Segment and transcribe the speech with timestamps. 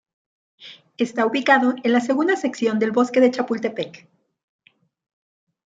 [0.97, 4.07] Está ubicado en la segunda sección del Bosque de Chapultepec.